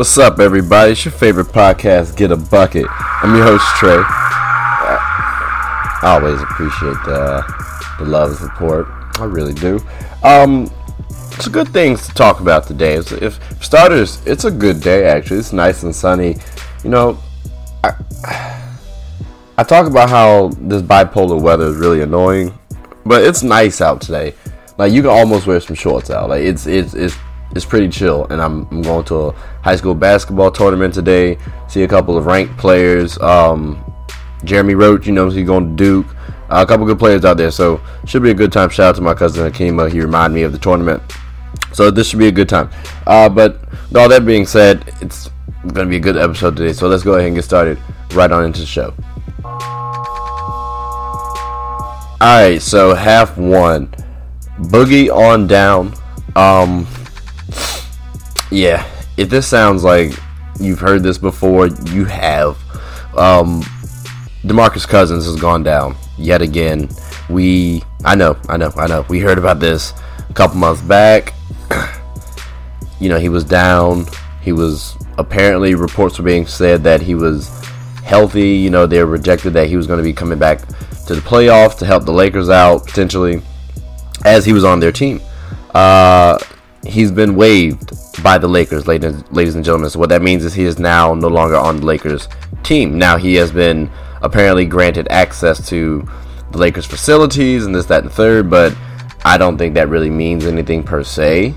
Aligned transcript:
What's 0.00 0.16
up, 0.16 0.40
everybody? 0.40 0.92
It's 0.92 1.04
your 1.04 1.12
favorite 1.12 1.48
podcast, 1.48 2.16
Get 2.16 2.32
a 2.32 2.36
Bucket. 2.38 2.86
I'm 2.88 3.36
your 3.36 3.44
host, 3.44 3.66
Trey. 3.76 3.98
I 3.98 6.00
always 6.04 6.40
appreciate 6.40 6.96
the, 7.04 7.44
the 7.98 8.06
love 8.06 8.30
and 8.30 8.38
support. 8.38 8.86
I 9.18 9.24
really 9.24 9.52
do. 9.52 9.78
Um, 10.22 10.72
it's 11.32 11.48
a 11.48 11.50
good 11.50 11.68
things 11.68 12.06
to 12.06 12.14
talk 12.14 12.40
about 12.40 12.66
today. 12.66 12.94
If, 12.94 13.12
if 13.12 13.62
starters, 13.62 14.24
it's 14.24 14.46
a 14.46 14.50
good 14.50 14.80
day 14.80 15.04
actually. 15.04 15.40
It's 15.40 15.52
nice 15.52 15.82
and 15.82 15.94
sunny. 15.94 16.36
You 16.82 16.88
know, 16.88 17.18
I, 17.84 17.92
I 19.58 19.62
talk 19.64 19.86
about 19.86 20.08
how 20.08 20.48
this 20.62 20.80
bipolar 20.80 21.38
weather 21.38 21.66
is 21.66 21.76
really 21.76 22.00
annoying, 22.00 22.58
but 23.04 23.22
it's 23.22 23.42
nice 23.42 23.82
out 23.82 24.00
today. 24.00 24.32
Like 24.78 24.94
you 24.94 25.02
can 25.02 25.10
almost 25.10 25.46
wear 25.46 25.60
some 25.60 25.76
shorts 25.76 26.08
out. 26.08 26.30
Like 26.30 26.42
it's 26.42 26.66
it's 26.66 26.94
it's 26.94 27.14
it's 27.54 27.64
pretty 27.64 27.88
chill. 27.88 28.26
And 28.26 28.40
I'm, 28.40 28.66
I'm 28.70 28.82
going 28.82 29.04
to 29.06 29.16
a 29.16 29.32
high 29.62 29.76
school 29.76 29.94
basketball 29.94 30.50
tournament 30.50 30.94
today. 30.94 31.38
See 31.68 31.82
a 31.82 31.88
couple 31.88 32.16
of 32.16 32.26
ranked 32.26 32.56
players. 32.58 33.18
Um, 33.18 33.84
Jeremy 34.44 34.74
Roach, 34.74 35.06
you 35.06 35.12
know, 35.12 35.28
he's 35.28 35.46
going 35.46 35.76
to 35.76 35.84
Duke. 35.84 36.06
Uh, 36.50 36.64
a 36.64 36.66
couple 36.66 36.84
good 36.84 36.98
players 36.98 37.24
out 37.24 37.36
there, 37.36 37.52
so 37.52 37.80
should 38.06 38.24
be 38.24 38.30
a 38.30 38.34
good 38.34 38.50
time. 38.50 38.68
Shout 38.70 38.88
out 38.88 38.96
to 38.96 39.02
my 39.02 39.14
cousin 39.14 39.50
Akima. 39.50 39.90
He 39.90 40.00
reminded 40.00 40.34
me 40.34 40.42
of 40.42 40.50
the 40.50 40.58
tournament, 40.58 41.00
so 41.72 41.92
this 41.92 42.08
should 42.08 42.18
be 42.18 42.26
a 42.26 42.32
good 42.32 42.48
time. 42.48 42.68
Uh, 43.06 43.28
but 43.28 43.60
all 43.94 44.08
that 44.08 44.26
being 44.26 44.46
said, 44.46 44.92
it's 45.00 45.30
going 45.62 45.86
to 45.86 45.90
be 45.90 45.96
a 45.96 46.00
good 46.00 46.16
episode 46.16 46.56
today. 46.56 46.72
So 46.72 46.88
let's 46.88 47.04
go 47.04 47.12
ahead 47.12 47.26
and 47.26 47.36
get 47.36 47.44
started 47.44 47.78
right 48.14 48.32
on 48.32 48.44
into 48.44 48.60
the 48.60 48.66
show. 48.66 48.92
All 52.22 52.42
right, 52.42 52.60
so 52.60 52.94
half 52.94 53.38
one, 53.38 53.86
boogie 54.58 55.08
on 55.08 55.46
down. 55.46 55.94
Um, 56.34 56.86
yeah, 58.50 58.86
if 59.16 59.28
this 59.28 59.46
sounds 59.46 59.84
like 59.84 60.12
you've 60.58 60.80
heard 60.80 61.02
this 61.02 61.18
before, 61.18 61.68
you 61.68 62.04
have. 62.04 62.56
Um, 63.16 63.62
Demarcus 64.42 64.86
Cousins 64.86 65.26
has 65.26 65.36
gone 65.36 65.62
down 65.62 65.96
yet 66.18 66.42
again. 66.42 66.88
We, 67.28 67.82
I 68.04 68.14
know, 68.14 68.36
I 68.48 68.56
know, 68.56 68.72
I 68.76 68.86
know. 68.86 69.04
We 69.08 69.20
heard 69.20 69.38
about 69.38 69.60
this 69.60 69.92
a 70.28 70.32
couple 70.32 70.56
months 70.56 70.82
back. 70.82 71.34
you 73.00 73.08
know, 73.08 73.18
he 73.18 73.28
was 73.28 73.44
down. 73.44 74.06
He 74.42 74.52
was 74.52 74.96
apparently 75.18 75.74
reports 75.74 76.18
were 76.18 76.24
being 76.24 76.46
said 76.46 76.82
that 76.84 77.00
he 77.02 77.14
was 77.14 77.48
healthy. 78.04 78.50
You 78.56 78.70
know, 78.70 78.86
they 78.86 79.02
rejected 79.04 79.52
that 79.52 79.68
he 79.68 79.76
was 79.76 79.86
going 79.86 79.98
to 79.98 80.04
be 80.04 80.12
coming 80.12 80.38
back 80.38 80.66
to 81.06 81.14
the 81.14 81.20
playoffs 81.20 81.78
to 81.78 81.86
help 81.86 82.04
the 82.04 82.12
Lakers 82.12 82.48
out 82.48 82.86
potentially 82.86 83.42
as 84.24 84.44
he 84.44 84.52
was 84.52 84.64
on 84.64 84.80
their 84.80 84.92
team. 84.92 85.20
Uh, 85.74 86.38
he's 86.84 87.12
been 87.12 87.34
waived 87.36 87.92
by 88.22 88.38
the 88.38 88.48
Lakers, 88.48 88.86
ladies, 88.86 89.22
ladies 89.30 89.54
and 89.54 89.64
gentlemen. 89.64 89.90
So 89.90 89.98
what 89.98 90.08
that 90.10 90.22
means 90.22 90.44
is 90.44 90.54
he 90.54 90.64
is 90.64 90.78
now 90.78 91.14
no 91.14 91.28
longer 91.28 91.56
on 91.56 91.78
the 91.78 91.86
Lakers 91.86 92.28
team. 92.62 92.98
Now 92.98 93.16
he 93.16 93.34
has 93.36 93.50
been 93.50 93.90
apparently 94.22 94.66
granted 94.66 95.08
access 95.10 95.66
to 95.68 96.06
the 96.50 96.58
Lakers 96.58 96.86
facilities 96.86 97.66
and 97.66 97.74
this, 97.74 97.86
that, 97.86 98.02
and 98.02 98.12
third, 98.12 98.50
but 98.50 98.76
I 99.24 99.38
don't 99.38 99.56
think 99.56 99.74
that 99.74 99.88
really 99.88 100.10
means 100.10 100.46
anything 100.46 100.82
per 100.82 101.04
se. 101.04 101.54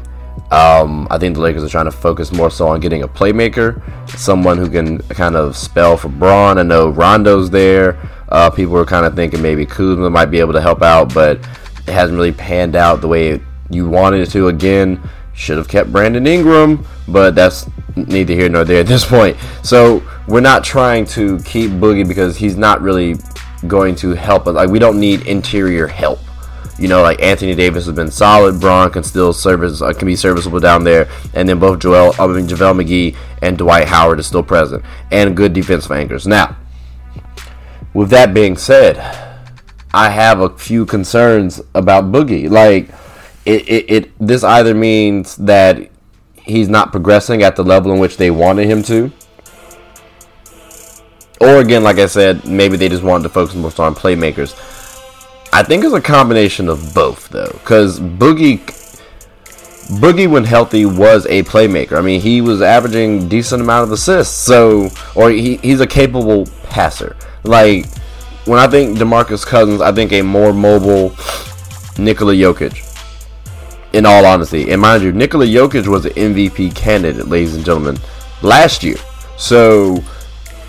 Um, 0.52 1.08
I 1.10 1.18
think 1.18 1.36
the 1.36 1.42
Lakers 1.42 1.64
are 1.64 1.70
trying 1.70 1.86
to 1.86 1.92
focus 1.92 2.32
more 2.32 2.52
so 2.52 2.68
on 2.68 2.80
getting 2.80 3.04
a 3.04 3.08
playmaker, 3.08 3.82
someone 4.18 4.58
who 4.58 4.70
can 4.70 5.00
kind 5.00 5.36
of 5.36 5.58
spell 5.58 5.98
for 5.98 6.10
Bron. 6.10 6.58
I 6.58 6.64
know 6.64 6.90
Rondo's 6.90 7.50
there. 7.50 7.98
Uh, 8.30 8.50
people 8.50 8.74
were 8.74 8.86
kind 8.86 9.06
of 9.06 9.16
thinking 9.16 9.42
maybe 9.42 9.66
Kuzma 9.66 10.10
might 10.10 10.28
be 10.28 10.40
able 10.40 10.54
to 10.54 10.62
help 10.62 10.82
out, 10.82 11.14
but 11.14 11.38
it 11.88 11.92
hasn't 11.92 12.18
really 12.18 12.32
panned 12.32 12.76
out 12.76 13.02
the 13.02 13.08
way 13.08 13.42
you 13.70 13.88
wanted 13.88 14.22
it 14.22 14.32
to. 14.32 14.48
Again, 14.48 15.02
should 15.34 15.58
have 15.58 15.68
kept 15.68 15.92
Brandon 15.92 16.26
Ingram, 16.26 16.86
but 17.08 17.36
that's 17.36 17.68
neither 17.96 18.34
here 18.34 18.50
nor 18.50 18.64
there 18.64 18.82
at 18.82 18.88
this 18.88 19.06
point. 19.06 19.38
So 19.64 20.04
we're 20.28 20.42
not 20.42 20.64
trying 20.64 21.06
to 21.08 21.40
keep 21.40 21.72
Boogie 21.72 22.08
because 22.08 22.38
he's 22.38 22.56
not 22.56 22.82
really 22.82 23.16
going 23.68 23.96
to 23.96 24.12
help 24.12 24.48
us. 24.48 24.56
Like 24.56 24.70
we 24.70 24.80
don't 24.80 25.00
need 25.00 25.28
interior 25.28 25.88
help. 25.88 26.20
You 26.80 26.88
know, 26.88 27.02
like 27.02 27.22
Anthony 27.22 27.54
Davis 27.54 27.86
has 27.86 27.96
been 27.96 28.10
solid. 28.10 28.60
Bron 28.60 28.90
can 28.92 29.04
still 29.04 29.32
service, 29.32 29.82
uh, 29.82 29.94
can 29.94 30.08
be 30.08 30.16
serviceable 30.16 30.60
down 30.60 30.84
there, 30.84 31.08
and 31.34 31.48
then 31.48 31.60
both 31.60 31.80
Joel, 31.80 32.14
I 32.20 32.26
mean 32.28 32.48
JaVale 32.48 32.84
McGee 32.84 33.16
and 33.42 33.58
Dwight 33.58 33.88
Howard 33.88 34.20
is 34.20 34.26
still 34.26 34.44
present, 34.44 34.84
and 35.12 35.38
good 35.38 35.54
defensive 35.54 35.92
anchors. 35.92 36.26
Now, 36.26 36.58
with 37.94 38.10
that 38.10 38.34
being 38.34 38.58
said, 38.58 38.98
I 39.94 40.10
have 40.10 40.40
a 40.40 40.50
few 40.50 40.88
concerns 40.88 41.62
about 41.76 42.06
Boogie. 42.06 42.50
Like 42.50 42.90
it, 43.46 43.68
it, 43.68 43.92
it 43.92 44.12
this 44.20 44.44
either 44.44 44.74
means 44.74 45.36
that 45.38 45.90
he's 46.44 46.70
not 46.70 46.92
progressing 46.92 47.44
at 47.44 47.56
the 47.56 47.64
level 47.64 47.92
in 47.92 48.00
which 48.00 48.18
they 48.18 48.32
wanted 48.32 48.68
him 48.68 48.84
to. 48.84 49.12
Or 51.42 51.60
again, 51.60 51.84
like 51.84 51.98
I 51.98 52.06
said, 52.06 52.46
maybe 52.46 52.78
they 52.78 52.88
just 52.88 53.04
wanted 53.04 53.24
to 53.24 53.30
focus 53.30 53.56
most 53.56 53.80
on 53.80 53.96
playmakers. 53.96 54.54
I 55.52 55.62
think 55.62 55.84
it's 55.84 55.94
a 55.94 56.02
combination 56.02 56.70
of 56.70 56.94
both, 56.94 57.30
though, 57.30 57.52
because 57.52 58.00
Boogie, 58.00 58.60
Boogie, 60.00 60.30
when 60.30 60.46
healthy, 60.46 60.86
was 60.86 61.26
a 61.26 61.44
playmaker. 61.44 61.98
I 61.98 62.02
mean, 62.02 62.22
he 62.22 62.42
was 62.42 62.62
averaging 62.62 63.28
decent 63.28 63.62
amount 63.62 63.84
of 63.84 63.92
assists, 63.92 64.36
so 64.36 64.90
or 65.16 65.30
he, 65.32 65.58
he's 65.58 65.82
a 65.82 65.88
capable 65.88 66.48
passer. 66.64 67.16
Like 67.44 67.88
when 68.46 68.58
I 68.58 68.68
think 68.68 68.98
Demarcus 68.98 69.46
Cousins, 69.46 69.82
I 69.82 69.92
think 69.92 70.14
a 70.14 70.22
more 70.22 70.54
mobile 70.54 71.10
Nikola 71.98 72.34
Jokic 72.34 72.93
in 73.94 74.06
all 74.06 74.26
honesty. 74.26 74.72
And 74.72 74.82
mind 74.82 75.04
you, 75.04 75.12
Nikola 75.12 75.46
Jokic 75.46 75.88
was 75.88 76.06
an 76.06 76.14
MVP 76.14 76.76
candidate, 76.76 77.28
ladies 77.28 77.56
and 77.56 77.64
gentlemen, 77.64 77.98
last 78.42 78.84
year. 78.84 78.98
So 79.38 80.04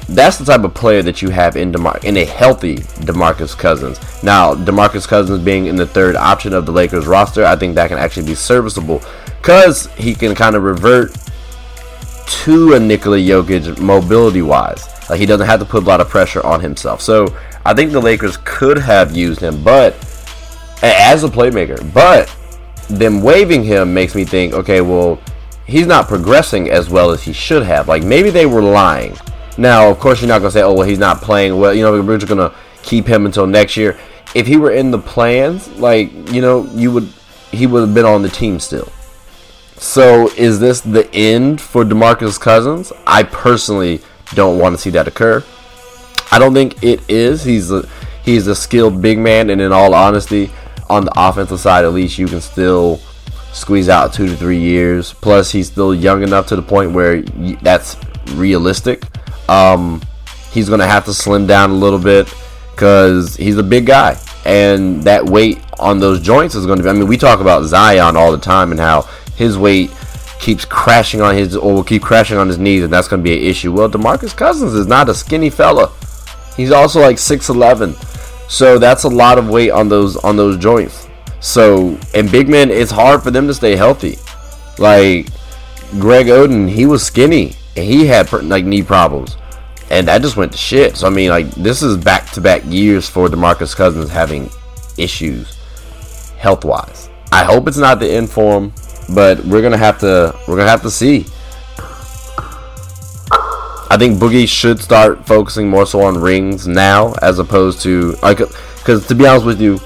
that's 0.09 0.37
the 0.37 0.45
type 0.45 0.65
of 0.65 0.75
player 0.75 1.03
that 1.03 1.23
you 1.23 1.31
have 1.31 1.57
in 1.57 1.73
Demar- 1.73 1.99
in 2.03 2.17
a 2.19 2.25
healthy 2.25 2.77
Demarcus 2.77 3.57
Cousins. 3.57 3.99
Now, 4.23 4.55
Demarcus 4.55 5.09
Cousins 5.09 5.43
being 5.43 5.67
in 5.67 5.77
the 5.77 5.87
third 5.87 6.17
option 6.17 6.53
of 6.53 6.67
the 6.67 6.73
Lakers 6.73 7.07
roster, 7.07 7.45
I 7.45 7.57
think 7.57 7.75
that 7.75 7.89
can 7.89 7.99
actually 7.99 8.27
be 8.27 8.35
serviceable 8.35 9.03
because 9.41 9.87
he 9.95 10.15
can 10.15 10.35
kind 10.35 10.57
of 10.57 10.63
revert 10.63 11.17
to 12.27 12.75
a 12.75 12.81
Nikola 12.81 13.19
Jokic 13.19 13.79
mobility 13.81 14.43
wise. 14.43 14.87
Like 15.09 15.21
he 15.21 15.27
doesn't 15.27 15.47
have 15.47 15.61
to 15.61 15.67
put 15.67 15.83
a 15.83 15.87
lot 15.87 16.01
of 16.01 16.09
pressure 16.09 16.45
on 16.45 16.61
himself. 16.61 17.01
So 17.01 17.35
I 17.65 17.75
think 17.75 17.93
the 17.93 18.01
Lakers 18.01 18.39
could 18.45 18.79
have 18.79 19.15
used 19.17 19.41
him, 19.41 19.63
but 19.63 19.95
as 20.83 21.25
a 21.25 21.29
playmaker. 21.29 21.93
But 21.93 22.35
them 22.85 23.23
waiving 23.23 23.65
him 23.65 23.95
makes 23.95 24.15
me 24.15 24.25
think, 24.25 24.53
okay, 24.55 24.81
well, 24.81 25.21
he's 25.67 25.87
not 25.87 26.09
progressing 26.09 26.71
as 26.71 26.91
well 26.91 27.11
as 27.11 27.23
he 27.23 27.33
should 27.33 27.63
have. 27.63 27.89
Like 27.89 28.03
maybe 28.03 28.31
they 28.31 28.47
were 28.47 28.63
lying. 28.63 29.17
Now, 29.57 29.89
of 29.89 29.99
course, 29.99 30.21
you're 30.21 30.29
not 30.29 30.41
gonna 30.41 30.51
say, 30.51 30.63
oh, 30.63 30.73
well, 30.73 30.87
he's 30.87 30.99
not 30.99 31.21
playing 31.23 31.59
well. 31.59 31.73
You 31.73 31.83
know, 31.83 32.03
we're 32.03 32.19
just 32.19 32.29
gonna 32.29 32.55
keep 32.83 33.07
him 33.07 33.27
until 33.27 33.47
next 33.47 33.77
year. 33.77 33.99
If 34.35 34.47
he 34.47 34.57
were 34.57 34.73
in 34.73 34.91
the 34.91 34.99
plans, 34.99 35.69
like 35.79 36.11
you 36.33 36.41
know, 36.41 36.65
you 36.75 36.91
would 36.93 37.09
he 37.53 37.67
would 37.67 37.81
have 37.81 37.95
been 37.95 38.05
on 38.05 38.23
the 38.23 38.29
team 38.29 38.59
still. 38.59 38.91
So, 39.77 40.29
is 40.37 40.61
this 40.61 40.81
the 40.81 41.13
end 41.15 41.61
for 41.61 41.85
DeMarcus 41.85 42.41
Cousins? 42.41 42.93
I 43.07 43.23
personally 43.23 44.01
don't 44.35 44.59
want 44.59 44.75
to 44.75 44.81
see 44.81 44.91
that 44.91 45.07
occur. 45.07 45.45
I 46.31 46.39
don't 46.39 46.55
think 46.55 46.83
it 46.83 47.09
is. 47.09 47.45
He's 47.45 47.71
a 47.71 47.89
he's 48.25 48.47
a 48.47 48.55
skilled 48.55 49.01
big 49.01 49.19
man, 49.19 49.51
and 49.51 49.61
in 49.61 49.73
all 49.73 49.95
honesty, 49.95 50.51
on 50.95 51.05
the 51.05 51.13
offensive 51.17 51.61
side, 51.61 51.85
at 51.85 51.93
least 51.93 52.19
you 52.19 52.27
can 52.27 52.41
still 52.41 53.01
squeeze 53.53 53.89
out 53.89 54.13
two 54.13 54.27
to 54.27 54.37
three 54.37 54.59
years. 54.59 55.13
Plus, 55.13 55.51
he's 55.51 55.67
still 55.67 55.95
young 55.95 56.23
enough 56.23 56.47
to 56.49 56.57
the 56.57 56.63
point 56.63 56.93
where 56.93 57.23
that's 57.63 57.97
realistic. 58.33 59.05
Um, 59.49 60.03
he's 60.51 60.69
going 60.69 60.81
to 60.81 60.87
have 60.87 61.05
to 61.07 61.15
slim 61.15 61.47
down 61.47 61.71
a 61.71 61.75
little 61.75 61.99
bit 61.99 62.33
because 62.73 63.37
he's 63.37 63.57
a 63.59 63.63
big 63.63 63.87
guy, 63.87 64.19
and 64.45 65.03
that 65.05 65.25
weight 65.25 65.61
on 65.79 65.99
those 65.99 66.21
joints 66.21 66.55
is 66.55 66.67
going 66.67 66.79
to 66.79 66.85
be. 66.85 66.91
I 66.91 66.93
mean, 66.93 67.07
we 67.07 67.17
talk 67.17 67.41
about 67.41 67.65
Zion 67.65 68.17
all 68.17 68.33
the 68.33 68.39
time 68.39 68.71
and 68.71 68.81
how 68.81 69.03
his 69.37 69.59
weight 69.59 69.91
keeps 70.41 70.65
crashing 70.65 71.21
on 71.21 71.35
his 71.35 71.57
or 71.57 71.73
will 71.73 71.85
keep 71.85 72.03
crashing 72.03 72.37
on 72.37 72.49
his 72.49 72.59
knees, 72.59 72.83
and 72.83 72.93
that's 72.93 73.09
going 73.09 73.21
to 73.21 73.25
be 73.25 73.37
an 73.37 73.43
issue. 73.43 73.73
Well, 73.73 73.89
Demarcus 73.89 74.37
Cousins 74.37 74.75
is 74.75 74.87
not 74.87 75.09
a 75.09 75.15
skinny 75.15 75.51
fella. 75.51 75.93
He's 76.57 76.71
also 76.71 77.01
like 77.01 77.17
6'11. 77.17 78.14
So 78.49 78.79
that's 78.79 79.05
a 79.05 79.09
lot 79.09 79.39
of 79.39 79.49
weight 79.49 79.71
on 79.71 79.89
those 79.89 80.17
on 80.17 80.37
those 80.37 80.57
joints. 80.59 81.09
So 81.41 81.99
and 82.15 82.31
big 82.31 82.49
men, 82.49 82.71
it's 82.71 82.91
hard 82.91 83.23
for 83.23 83.31
them 83.31 83.47
to 83.47 83.55
stay 83.55 83.77
healthy. 83.77 84.19
Like 84.79 85.29
Greg 85.99 86.27
Oden, 86.27 86.69
he 86.69 86.87
was 86.87 87.05
skinny 87.05 87.57
and 87.77 87.85
he 87.85 88.07
had 88.07 88.33
like 88.33 88.65
knee 88.65 88.83
problems, 88.83 89.37
and 89.91 90.09
that 90.09 90.23
just 90.23 90.37
went 90.37 90.53
to 90.53 90.59
shit. 90.59 90.97
So 90.97 91.07
I 91.07 91.11
mean, 91.11 91.31
like 91.31 91.51
this 91.53 91.83
is 91.83 91.97
back 91.97 92.31
to 92.33 92.41
back 92.41 92.63
years 92.67 93.09
for 93.09 93.29
Demarcus 93.29 93.75
Cousins 93.75 94.11
having 94.11 94.51
issues 94.97 95.57
health 96.39 96.65
wise. 96.65 97.09
I 97.33 97.45
hope 97.45 97.67
it's 97.67 97.79
not 97.79 97.99
the 97.99 98.09
end 98.11 98.31
but 99.15 99.45
we're 99.45 99.63
gonna 99.63 99.77
have 99.77 99.99
to 100.01 100.35
we're 100.47 100.57
gonna 100.57 100.71
have 100.71 100.83
to 100.83 100.91
see. 100.91 101.27
I 103.91 103.97
think 103.97 104.19
Boogie 104.19 104.49
should 104.49 104.81
start 104.81 105.27
focusing 105.27 105.69
more 105.69 105.87
so 105.87 106.03
on 106.03 106.19
rings 106.19 106.67
now 106.67 107.13
as 107.23 107.39
opposed 107.39 107.83
to 107.83 108.13
like 108.23 108.39
because 108.39 109.07
to 109.07 109.15
be 109.15 109.27
honest 109.27 109.47
with 109.47 109.61
you, 109.61 109.79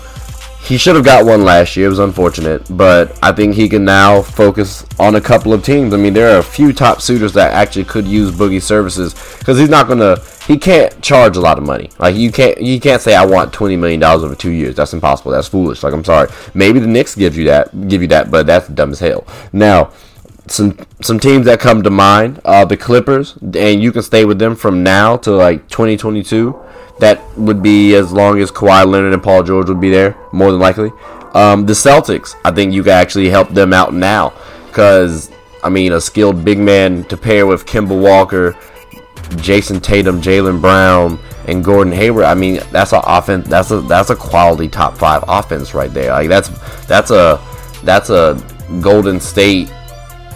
he 0.63 0.77
should 0.77 0.97
have 0.97 1.05
got 1.05 1.25
one 1.25 1.45
last 1.45 1.77
year. 1.77 1.87
It 1.87 1.91
was 1.91 1.99
unfortunate, 1.99 2.67
but 2.77 3.19
I 3.23 3.33
think 3.33 3.55
he 3.55 3.69
can 3.69 3.85
now 3.85 4.21
focus 4.21 4.85
on 4.99 5.15
a 5.15 5.21
couple 5.21 5.55
of 5.55 5.65
teams. 5.65 5.95
I 5.95 5.97
mean, 5.97 6.13
there 6.13 6.35
are 6.35 6.41
a 6.41 6.43
few 6.43 6.73
top 6.73 7.01
suitors 7.01 7.33
that 7.33 7.55
actually 7.55 7.85
could 7.85 8.07
use 8.07 8.33
Boogie 8.33 8.61
services 8.61 9.15
because 9.39 9.59
he's 9.59 9.71
not 9.71 9.89
gonna. 9.89 10.19
He 10.47 10.59
can't 10.59 11.01
charge 11.03 11.37
a 11.37 11.41
lot 11.41 11.59
of 11.59 11.65
money. 11.65 11.91
Like 11.99 12.17
you 12.17 12.31
can't. 12.31 12.61
You 12.61 12.81
can't 12.81 13.01
say 13.01 13.15
I 13.15 13.25
want 13.25 13.53
twenty 13.53 13.77
million 13.77 14.01
dollars 14.01 14.25
over 14.25 14.35
two 14.35 14.51
years. 14.51 14.75
That's 14.75 14.93
impossible. 14.93 15.33
That's 15.33 15.49
foolish. 15.49 15.83
Like 15.83 15.95
I'm 15.95 16.05
sorry. 16.05 16.29
Maybe 16.55 16.81
the 16.81 16.87
Knicks 16.87 17.15
gives 17.15 17.37
you 17.37 17.45
that. 17.45 17.89
Give 17.89 18.03
you 18.03 18.09
that, 18.09 18.31
but 18.31 18.47
that's 18.47 18.69
dumb 18.69 18.93
as 18.93 19.01
hell. 19.01 19.27
Now 19.53 19.93
some 20.51 20.79
some 21.03 21.19
teams 21.19 21.47
that 21.47 21.61
come 21.61 21.83
to 21.83 21.91
mind 21.91 22.41
uh, 22.45 22.65
the 22.65 22.77
Clippers, 22.77 23.37
and 23.43 23.83
you 23.83 23.93
can 23.93 24.03
stay 24.03 24.25
with 24.25 24.39
them 24.39 24.57
from 24.57 24.83
now 24.83 25.17
to 25.19 25.33
like 25.33 25.69
2022. 25.69 26.59
That 27.01 27.21
would 27.39 27.63
be 27.63 27.95
as 27.95 28.13
long 28.13 28.41
as 28.41 28.51
Kawhi 28.51 28.85
Leonard 28.85 29.13
and 29.13 29.23
Paul 29.23 29.45
George 29.45 29.69
would 29.69 29.81
be 29.81 29.91
there, 29.91 30.17
more 30.33 30.51
than 30.51 30.61
likely. 30.61 30.91
Um, 31.35 31.67
the 31.67 31.73
Celtics, 31.73 32.35
I 32.45 32.51
think 32.51 32.73
you 32.73 32.83
can 32.83 32.93
actually 32.93 33.29
help 33.29 33.51
them 33.51 33.73
out 33.73 33.95
now, 33.95 34.33
because 34.67 35.31
I 35.63 35.69
mean, 35.69 35.93
a 35.93 36.01
skilled 36.01 36.45
big 36.45 36.59
man 36.59 37.05
to 37.05 37.17
pair 37.17 37.47
with 37.47 37.67
Kemba 37.67 38.01
Walker, 38.01 38.57
Jayson 39.37 39.81
Tatum, 39.81 40.21
Jaylen 40.21 40.61
Brown, 40.61 41.19
and 41.47 41.65
Gordon 41.65 41.93
Hayward. 41.93 42.25
I 42.25 42.35
mean, 42.35 42.61
that's 42.71 42.93
an 42.93 43.03
offense. 43.05 43.49
That's 43.49 43.71
a 43.71 43.81
that's 43.83 44.11
a 44.11 44.17
quality 44.17 44.69
top 44.69 44.97
five 44.97 45.25
offense 45.29 45.75
right 45.75 45.93
there. 45.93 46.11
Like 46.11 46.29
that's 46.29 46.49
that's 46.87 47.11
a 47.11 47.41
that's 47.85 48.11
a 48.11 48.43
Golden 48.81 49.21
State 49.21 49.71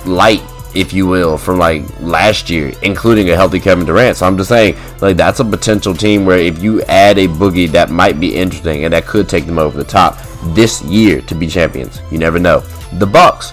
light, 0.06 0.42
if 0.74 0.92
you 0.92 1.06
will, 1.06 1.36
from 1.36 1.58
like 1.58 1.82
last 2.00 2.48
year, 2.50 2.72
including 2.82 3.30
a 3.30 3.36
healthy 3.36 3.60
Kevin 3.60 3.84
Durant. 3.84 4.16
So 4.16 4.26
I'm 4.26 4.36
just 4.36 4.48
saying, 4.48 4.76
like 5.00 5.16
that's 5.16 5.40
a 5.40 5.44
potential 5.44 5.94
team 5.94 6.24
where 6.24 6.38
if 6.38 6.62
you 6.62 6.82
add 6.82 7.18
a 7.18 7.28
boogie, 7.28 7.68
that 7.72 7.90
might 7.90 8.18
be 8.18 8.34
interesting 8.34 8.84
and 8.84 8.92
that 8.92 9.06
could 9.06 9.28
take 9.28 9.46
them 9.46 9.58
over 9.58 9.76
the 9.76 9.84
top 9.84 10.18
this 10.54 10.82
year 10.82 11.20
to 11.22 11.34
be 11.34 11.46
champions. 11.46 12.00
You 12.10 12.18
never 12.18 12.38
know. 12.38 12.60
The 12.94 13.06
Bucks. 13.06 13.52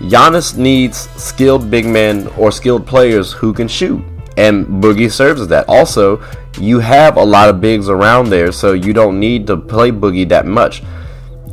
Giannis 0.00 0.56
needs 0.56 1.10
skilled 1.20 1.70
big 1.70 1.84
men 1.84 2.28
or 2.36 2.52
skilled 2.52 2.86
players 2.86 3.32
who 3.32 3.52
can 3.52 3.66
shoot, 3.66 4.00
and 4.36 4.64
Boogie 4.66 5.10
serves 5.10 5.40
as 5.40 5.48
that. 5.48 5.68
Also, 5.68 6.22
you 6.60 6.78
have 6.78 7.16
a 7.16 7.24
lot 7.24 7.48
of 7.48 7.60
bigs 7.60 7.88
around 7.88 8.30
there, 8.30 8.52
so 8.52 8.74
you 8.74 8.92
don't 8.92 9.18
need 9.18 9.46
to 9.48 9.56
play 9.56 9.90
Boogie 9.90 10.28
that 10.28 10.46
much. 10.46 10.82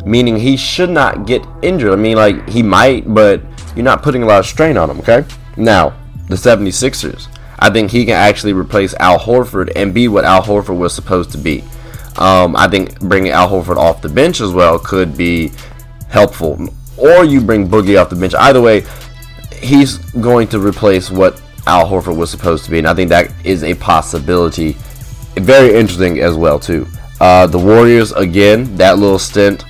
Meaning 0.05 0.35
he 0.35 0.55
should 0.55 0.91
not 0.91 1.25
get 1.25 1.43
injured. 1.63 1.93
I 1.93 1.95
mean, 1.95 2.17
like 2.17 2.47
he 2.47 2.61
might, 2.61 3.11
but 3.11 3.41
you're 3.75 3.83
not 3.83 4.03
putting 4.03 4.23
a 4.23 4.25
lot 4.25 4.39
of 4.39 4.45
strain 4.45 4.77
on 4.77 4.89
him, 4.89 4.99
okay? 4.99 5.25
Now, 5.57 5.95
the 6.27 6.35
76ers. 6.35 7.27
I 7.59 7.69
think 7.69 7.91
he 7.91 8.05
can 8.05 8.15
actually 8.15 8.53
replace 8.53 8.93
Al 8.95 9.19
Horford 9.19 9.71
and 9.75 9.93
be 9.93 10.07
what 10.07 10.25
Al 10.25 10.41
Horford 10.41 10.77
was 10.77 10.93
supposed 10.93 11.31
to 11.31 11.37
be. 11.37 11.63
Um, 12.17 12.55
I 12.55 12.67
think 12.67 12.99
bringing 12.99 13.31
Al 13.31 13.49
Horford 13.49 13.77
off 13.77 14.01
the 14.01 14.09
bench 14.09 14.41
as 14.41 14.51
well 14.51 14.79
could 14.79 15.17
be 15.17 15.51
helpful. 16.09 16.67
Or 16.97 17.25
you 17.25 17.41
bring 17.41 17.67
Boogie 17.67 18.01
off 18.01 18.09
the 18.09 18.15
bench. 18.15 18.33
Either 18.35 18.61
way, 18.61 18.85
he's 19.61 19.97
going 19.97 20.47
to 20.49 20.59
replace 20.59 21.11
what 21.11 21.41
Al 21.67 21.87
Horford 21.87 22.17
was 22.17 22.29
supposed 22.29 22.65
to 22.65 22.71
be, 22.71 22.77
and 22.77 22.87
I 22.87 22.93
think 22.93 23.09
that 23.09 23.31
is 23.43 23.63
a 23.63 23.73
possibility. 23.73 24.73
Very 25.35 25.75
interesting 25.75 26.19
as 26.19 26.35
well 26.35 26.59
too. 26.59 26.87
Uh, 27.19 27.47
the 27.47 27.57
Warriors 27.57 28.11
again, 28.11 28.75
that 28.77 28.97
little 28.97 29.19
stint, 29.19 29.65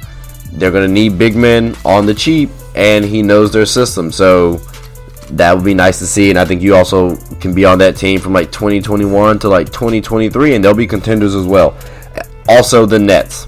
they're 0.52 0.72
going 0.72 0.88
to 0.88 0.92
need 0.92 1.18
big 1.18 1.36
men 1.36 1.75
on 1.86 2.06
the 2.06 2.13
cheap 2.13 2.50
and 2.75 3.04
he 3.04 3.22
knows 3.22 3.51
their 3.51 3.66
system. 3.66 4.12
So 4.12 4.57
that 5.31 5.56
would 5.56 5.66
be 5.66 5.74
nice 5.74 6.00
to 6.00 6.07
see. 6.07 6.30
And 6.30 6.38
I 6.38 6.45
think 6.45 6.62
you 6.62 6.75
also 6.75 7.16
can 7.39 7.54
be 7.54 7.66
on 7.66 7.80
that 7.80 7.95
team 7.95 8.19
from 8.19 8.33
like 8.33 8.51
2021 8.51 9.39
to 9.39 9.50
like 9.50 9.68
2023, 9.68 10.56
and 10.56 10.63
they'll 10.63 10.74
be 10.74 10.88
contenders 10.88 11.33
as 11.36 11.45
well. 11.45 11.75
Also, 12.48 12.86
the 12.86 13.00
Nets. 13.00 13.48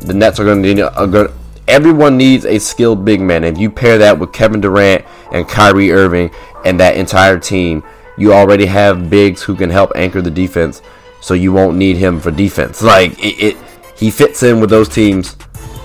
The 0.00 0.14
Nets 0.14 0.40
are 0.40 0.44
going 0.44 0.62
to 0.62 0.74
need. 0.74 0.80
A 0.80 1.34
everyone 1.68 2.16
needs 2.16 2.44
a 2.44 2.58
skilled 2.58 3.04
big 3.04 3.20
man. 3.20 3.44
If 3.44 3.58
you 3.58 3.70
pair 3.70 3.98
that 3.98 4.18
with 4.18 4.32
Kevin 4.32 4.60
Durant 4.60 5.04
and 5.32 5.48
Kyrie 5.48 5.92
Irving 5.92 6.30
and 6.64 6.80
that 6.80 6.96
entire 6.96 7.38
team, 7.38 7.84
you 8.18 8.32
already 8.32 8.66
have 8.66 9.08
bigs 9.08 9.42
who 9.42 9.54
can 9.54 9.70
help 9.70 9.92
anchor 9.94 10.20
the 10.20 10.30
defense. 10.30 10.82
So 11.20 11.34
you 11.34 11.52
won't 11.52 11.76
need 11.76 11.96
him 11.96 12.18
for 12.18 12.30
defense. 12.30 12.82
Like 12.82 13.12
it, 13.18 13.42
it 13.42 13.56
he 13.96 14.10
fits 14.10 14.42
in 14.42 14.60
with 14.60 14.70
those 14.70 14.88
teams 14.88 15.36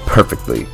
perfectly. 0.05 0.65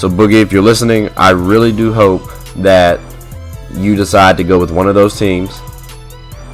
So, 0.00 0.08
Boogie, 0.08 0.40
if 0.40 0.50
you're 0.50 0.62
listening, 0.62 1.10
I 1.18 1.28
really 1.28 1.72
do 1.72 1.92
hope 1.92 2.22
that 2.56 2.98
you 3.74 3.94
decide 3.94 4.38
to 4.38 4.44
go 4.44 4.58
with 4.58 4.70
one 4.70 4.88
of 4.88 4.94
those 4.94 5.18
teams 5.18 5.60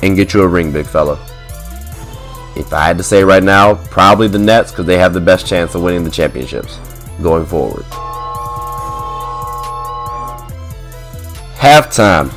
and 0.02 0.16
get 0.16 0.34
you 0.34 0.42
a 0.42 0.48
ring, 0.48 0.72
big 0.72 0.84
fella. 0.84 1.12
If 2.56 2.72
I 2.72 2.88
had 2.88 2.98
to 2.98 3.04
say 3.04 3.22
right 3.22 3.44
now, 3.44 3.76
probably 3.76 4.26
the 4.26 4.40
Nets 4.40 4.72
because 4.72 4.84
they 4.86 4.98
have 4.98 5.14
the 5.14 5.20
best 5.20 5.46
chance 5.46 5.76
of 5.76 5.82
winning 5.84 6.02
the 6.02 6.10
championships 6.10 6.80
going 7.22 7.46
forward. 7.46 7.84
Halftime. 11.54 12.32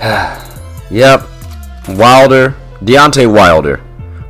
yep. 0.90 1.20
Wilder, 1.90 2.56
Deontay 2.80 3.32
Wilder 3.32 3.80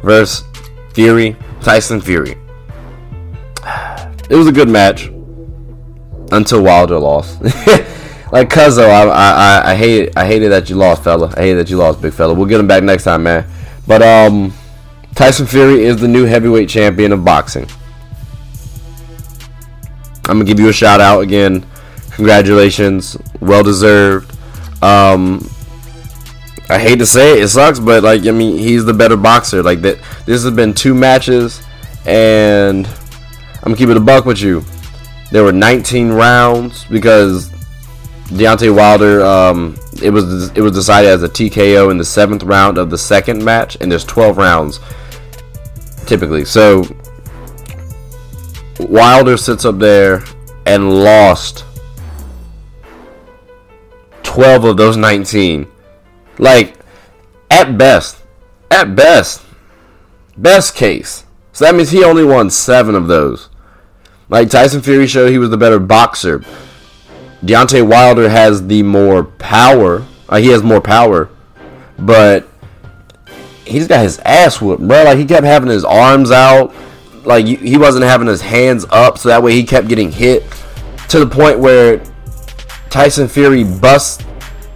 versus 0.03 0.45
Fury, 0.93 1.37
Tyson 1.63 2.03
Fury. 2.03 2.37
It 4.29 4.37
was 4.37 4.47
a 4.47 4.53
good 4.53 4.69
match 4.69 5.11
until 6.33 6.63
Wilder 6.63 6.99
lost. 6.99 7.41
like 8.33 8.49
Cuzzo, 8.49 8.89
I, 8.89 9.05
I 9.09 9.71
I 9.73 9.75
hate 9.75 10.17
I 10.17 10.27
hated 10.27 10.51
that 10.51 10.71
you 10.71 10.77
lost, 10.77 11.05
fella. 11.05 11.33
I 11.37 11.41
hate 11.41 11.55
that 11.55 11.71
you 11.71 11.77
lost, 11.77 12.01
big 12.01 12.13
fella. 12.13 12.35
We'll 12.35 12.47
get 12.47 12.61
him 12.61 12.67
back 12.67 12.83
next 12.83 13.05
time, 13.05 13.25
man. 13.25 13.47
But 13.87 14.03
um, 14.03 14.53
Tyson 15.15 15.47
Fury 15.47 15.85
is 15.85 16.01
the 16.01 16.09
new 16.09 16.25
heavyweight 16.25 16.69
champion 16.69 17.13
of 17.13 17.25
boxing. 17.25 17.67
I'm 20.27 20.39
gonna 20.39 20.45
give 20.45 20.61
you 20.61 20.69
a 20.69 20.73
shout 20.73 21.01
out 21.01 21.21
again. 21.21 21.67
Congratulations, 22.13 23.17
well 23.41 23.65
deserved. 23.65 24.37
Um, 24.83 25.49
I 26.69 26.79
hate 26.79 27.01
to 27.01 27.07
say 27.07 27.39
it, 27.39 27.45
it 27.45 27.49
sucks, 27.49 27.81
but 27.81 28.05
like 28.05 28.25
I 28.27 28.31
mean, 28.31 28.57
he's 28.57 28.85
the 28.85 28.95
better 28.95 29.17
boxer. 29.17 29.63
Like 29.63 29.81
that, 29.83 29.99
this 30.27 30.45
has 30.45 30.55
been 30.55 30.73
two 30.73 30.95
matches, 30.95 31.61
and 32.07 32.87
I'm 32.87 33.63
gonna 33.65 33.77
keep 33.77 33.89
it 33.89 33.97
a 33.97 34.01
buck 34.01 34.25
with 34.25 34.41
you. 34.41 34.65
There 35.31 35.45
were 35.45 35.53
19 35.53 36.11
rounds 36.11 36.85
because 36.87 37.51
Deontay 38.31 38.75
Wilder. 38.75 39.25
Um, 39.25 39.77
it 40.03 40.11
was 40.11 40.51
it 40.51 40.61
was 40.61 40.73
decided 40.73 41.11
as 41.11 41.23
a 41.23 41.29
TKO 41.29 41.91
in 41.91 41.99
the 41.99 42.05
seventh 42.05 42.43
round 42.43 42.79
of 42.79 42.91
the 42.91 42.99
second 42.99 43.45
match, 43.45 43.77
and 43.81 43.91
there's 43.91 44.05
12 44.05 44.37
rounds 44.37 44.81
typically. 46.07 46.45
So 46.45 46.85
Wilder 48.81 49.37
sits 49.37 49.65
up 49.65 49.79
there 49.79 50.25
and 50.67 51.05
lost 51.05 51.65
12 54.23 54.65
of 54.65 54.77
those 54.77 54.97
19. 54.97 55.67
Like 56.39 56.79
at 57.51 57.77
best, 57.77 58.23
at 58.71 58.97
best, 58.97 59.43
best 60.37 60.75
case. 60.75 61.25
So 61.53 61.65
that 61.65 61.75
means 61.75 61.91
he 61.91 62.03
only 62.03 62.25
won 62.25 62.49
seven 62.49 62.95
of 62.95 63.07
those. 63.07 63.50
Like 64.31 64.49
Tyson 64.49 64.81
Fury 64.81 65.07
showed 65.07 65.31
he 65.31 65.39
was 65.39 65.51
the 65.51 65.57
better 65.57 65.81
boxer. 65.81 66.39
Deontay 67.43 67.87
Wilder 67.87 68.29
has 68.29 68.67
the 68.67 68.83
more 68.83 69.25
power. 69.25 70.07
Uh, 70.29 70.37
he 70.37 70.49
has 70.49 70.63
more 70.63 70.81
power, 70.81 71.29
but 71.99 72.49
he's 73.67 73.89
got 73.89 74.03
his 74.03 74.19
ass 74.21 74.61
whooped, 74.61 74.87
bro. 74.87 75.05
Like 75.05 75.19
he 75.19 75.25
kept 75.25 75.45
having 75.45 75.69
his 75.69 75.85
arms 75.85 76.31
out, 76.31 76.73
like 77.25 77.45
he 77.45 77.77
wasn't 77.77 78.05
having 78.05 78.29
his 78.29 78.41
hands 78.41 78.87
up, 78.91 79.19
so 79.19 79.29
that 79.29 79.43
way 79.43 79.53
he 79.53 79.65
kept 79.65 79.89
getting 79.89 80.13
hit 80.13 80.45
to 81.09 81.19
the 81.19 81.27
point 81.27 81.59
where 81.59 82.01
Tyson 82.89 83.27
Fury 83.27 83.65
busts 83.65 84.25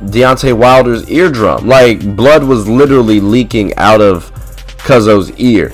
Deontay 0.02 0.56
Wilder's 0.56 1.08
eardrum. 1.08 1.66
Like 1.66 2.16
blood 2.16 2.42
was 2.42 2.68
literally 2.68 3.20
leaking 3.20 3.74
out 3.76 4.00
of 4.00 4.32
Cuzzo's 4.78 5.30
ear. 5.38 5.72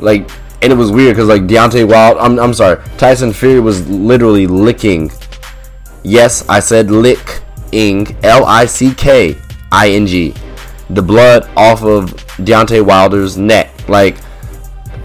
Like 0.00 0.28
and 0.62 0.72
it 0.72 0.76
was 0.76 0.90
weird 0.92 1.16
because 1.16 1.28
like 1.28 1.42
Deontay 1.42 1.88
Wild, 1.88 2.18
I'm 2.18 2.38
I'm 2.38 2.54
sorry, 2.54 2.82
Tyson 2.96 3.32
Fury 3.32 3.60
was 3.60 3.86
literally 3.88 4.46
licking. 4.46 5.10
Yes, 6.04 6.48
I 6.48 6.60
said 6.60 6.90
licking, 6.90 8.16
L 8.22 8.44
I 8.44 8.66
C 8.66 8.94
K 8.94 9.36
I 9.70 9.90
N 9.90 10.06
G, 10.06 10.34
the 10.90 11.02
blood 11.02 11.48
off 11.56 11.82
of 11.82 12.10
Deontay 12.38 12.84
Wilder's 12.84 13.36
neck. 13.36 13.88
Like, 13.88 14.16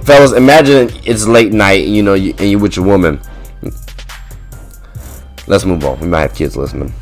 fellas, 0.04 0.34
imagine 0.34 0.90
it's 1.04 1.28
late 1.28 1.52
night, 1.52 1.88
you 1.88 2.04
know, 2.04 2.14
you, 2.14 2.34
and 2.38 2.50
you 2.50 2.60
with 2.60 2.76
your 2.76 2.86
woman. 2.86 3.20
Let's 5.48 5.66
move 5.66 5.84
on. 5.86 6.00
We 6.00 6.08
might 6.08 6.22
have 6.22 6.36
kids 6.36 6.58
listening, 6.58 6.94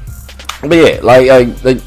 but 0.62 0.76
yeah, 0.76 1.00
like, 1.02 1.28
like, 1.28 1.64
like 1.64 1.82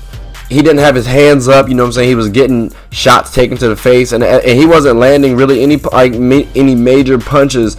he 0.48 0.62
didn't 0.62 0.78
have 0.78 0.94
his 0.94 1.06
hands 1.06 1.46
up. 1.46 1.68
You 1.68 1.74
know 1.74 1.82
what 1.82 1.88
I'm 1.88 1.92
saying? 1.92 2.08
He 2.08 2.14
was 2.14 2.28
getting 2.28 2.72
shots 2.90 3.32
taken 3.32 3.56
to 3.58 3.68
the 3.68 3.76
face, 3.76 4.12
and, 4.12 4.24
and 4.24 4.58
he 4.58 4.66
wasn't 4.66 4.98
landing 4.98 5.36
really 5.36 5.62
any 5.62 5.76
like 5.76 6.14
any 6.14 6.74
major 6.74 7.18
punches 7.18 7.76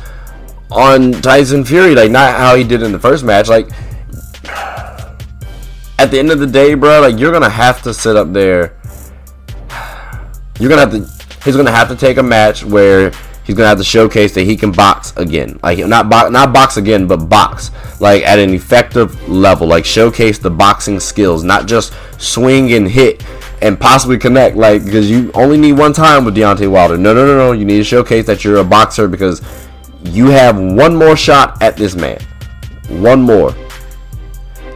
on 0.71 1.13
Tyson 1.13 1.65
Fury. 1.65 1.95
Like 1.95 2.11
not 2.11 2.35
how 2.35 2.55
he 2.55 2.63
did 2.63 2.83
in 2.83 2.91
the 2.91 2.99
first 2.99 3.23
match. 3.23 3.47
Like 3.47 3.69
at 5.97 6.11
the 6.11 6.19
end 6.19 6.31
of 6.31 6.39
the 6.39 6.47
day, 6.47 6.75
bro, 6.75 7.01
like 7.01 7.19
you're 7.19 7.31
gonna 7.31 7.49
have 7.49 7.81
to 7.83 7.93
sit 7.93 8.15
up 8.15 8.31
there. 8.31 8.77
You're 10.59 10.69
gonna 10.69 10.81
have 10.81 10.91
to. 10.91 11.43
he's 11.43 11.55
gonna 11.55 11.71
have 11.71 11.89
to 11.89 11.95
take 11.95 12.17
a 12.17 12.23
match 12.23 12.63
where 12.63 13.11
he's 13.45 13.55
gonna 13.55 13.69
have 13.69 13.79
to 13.79 13.83
showcase 13.83 14.33
that 14.35 14.43
he 14.43 14.55
can 14.55 14.71
box 14.71 15.11
again. 15.17 15.59
Like 15.63 15.79
not 15.79 16.07
box, 16.07 16.29
not 16.31 16.53
box 16.53 16.77
again, 16.77 17.07
but 17.07 17.29
box 17.29 17.71
like 17.99 18.23
at 18.23 18.37
an 18.37 18.53
effective 18.53 19.27
level. 19.27 19.67
Like 19.67 19.85
showcase 19.85 20.37
the 20.37 20.51
boxing 20.51 20.99
skills, 20.99 21.43
not 21.43 21.67
just 21.67 21.93
swing 22.19 22.73
and 22.73 22.87
hit 22.87 23.25
and 23.61 23.79
possibly 23.79 24.17
connect. 24.17 24.55
Like 24.55 24.85
because 24.85 25.09
you 25.09 25.31
only 25.33 25.57
need 25.57 25.73
one 25.73 25.93
time 25.93 26.25
with 26.25 26.35
Deontay 26.35 26.69
Wilder. 26.69 26.97
No, 26.97 27.13
no, 27.13 27.25
no, 27.25 27.35
no. 27.35 27.51
You 27.53 27.65
need 27.65 27.77
to 27.77 27.83
showcase 27.83 28.25
that 28.27 28.43
you're 28.43 28.57
a 28.57 28.63
boxer 28.63 29.07
because 29.07 29.41
you 30.03 30.27
have 30.27 30.57
one 30.59 30.95
more 30.95 31.15
shot 31.15 31.61
at 31.61 31.75
this 31.75 31.95
man. 31.95 32.19
One 32.89 33.21
more. 33.21 33.55